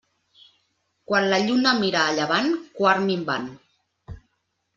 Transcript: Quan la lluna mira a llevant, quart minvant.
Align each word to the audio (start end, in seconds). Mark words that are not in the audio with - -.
Quan 1.11 1.27
la 1.33 1.39
lluna 1.49 1.73
mira 1.81 1.99
a 2.05 2.15
llevant, 2.21 2.49
quart 2.81 3.05
minvant. 3.11 3.47